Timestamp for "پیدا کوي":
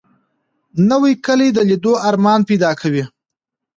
2.49-3.03